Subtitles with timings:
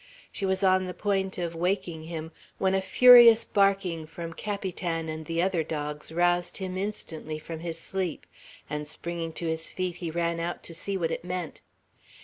[0.31, 5.27] She was on the point of waking him, when a furious barking from Capitan and
[5.27, 8.25] the other dogs roused him instantly from his sleep,
[8.67, 11.61] and springing to his feet, he ran out to see what it meant.